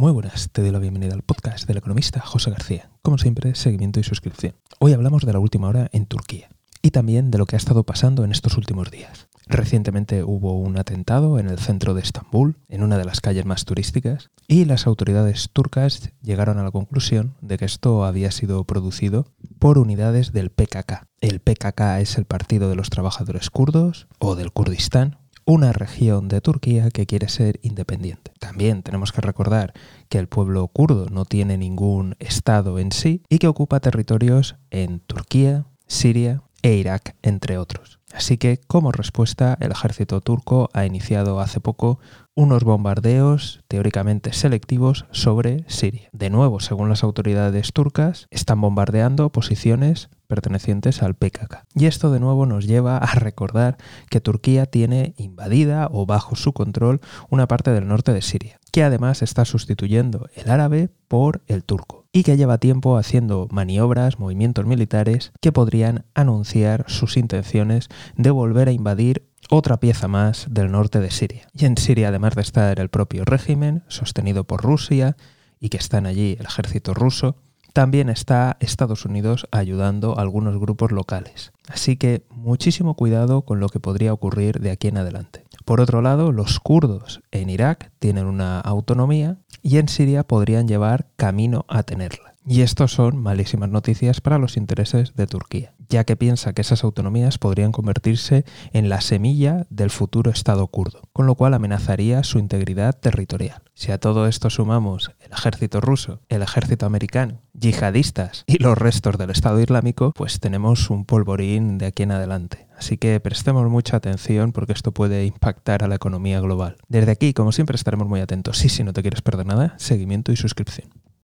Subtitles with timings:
[0.00, 2.90] Muy buenas, te doy la bienvenida al podcast del economista José García.
[3.02, 4.54] Como siempre, seguimiento y suscripción.
[4.78, 6.48] Hoy hablamos de la última hora en Turquía
[6.80, 9.28] y también de lo que ha estado pasando en estos últimos días.
[9.46, 13.66] Recientemente hubo un atentado en el centro de Estambul, en una de las calles más
[13.66, 19.26] turísticas, y las autoridades turcas llegaron a la conclusión de que esto había sido producido
[19.58, 21.08] por unidades del PKK.
[21.20, 25.18] El PKK es el Partido de los Trabajadores Kurdos o del Kurdistán,
[25.50, 28.30] una región de Turquía que quiere ser independiente.
[28.38, 29.74] También tenemos que recordar
[30.08, 35.00] que el pueblo kurdo no tiene ningún estado en sí y que ocupa territorios en
[35.00, 38.00] Turquía, Siria e Irak, entre otros.
[38.12, 42.00] Así que, como respuesta, el ejército turco ha iniciado hace poco
[42.34, 46.08] unos bombardeos teóricamente selectivos sobre Siria.
[46.12, 51.64] De nuevo, según las autoridades turcas, están bombardeando posiciones pertenecientes al PKK.
[51.74, 53.76] Y esto de nuevo nos lleva a recordar
[54.10, 58.82] que Turquía tiene invadida o bajo su control una parte del norte de Siria, que
[58.82, 64.66] además está sustituyendo el árabe por el turco y que lleva tiempo haciendo maniobras, movimientos
[64.66, 71.00] militares que podrían anunciar sus intenciones de volver a invadir otra pieza más del norte
[71.00, 71.48] de Siria.
[71.52, 75.16] Y en Siria, además de estar el propio régimen, sostenido por Rusia,
[75.60, 77.36] y que están allí el ejército ruso,
[77.72, 81.52] también está Estados Unidos ayudando a algunos grupos locales.
[81.68, 85.44] Así que muchísimo cuidado con lo que podría ocurrir de aquí en adelante.
[85.70, 91.06] Por otro lado, los kurdos en Irak tienen una autonomía y en Siria podrían llevar
[91.14, 92.34] camino a tenerla.
[92.44, 96.82] Y esto son malísimas noticias para los intereses de Turquía, ya que piensa que esas
[96.82, 102.40] autonomías podrían convertirse en la semilla del futuro Estado kurdo, con lo cual amenazaría su
[102.40, 103.62] integridad territorial.
[103.74, 109.18] Si a todo esto sumamos el ejército ruso, el ejército americano, yihadistas y los restos
[109.18, 112.66] del Estado Islámico, pues tenemos un polvorín de aquí en adelante.
[112.76, 116.76] Así que prestemos mucha atención porque esto puede impactar a la economía global.
[116.88, 118.64] Desde aquí, como siempre, estaremos muy atentos.
[118.64, 120.88] Y si no te quieres perder nada, seguimiento y suscripción.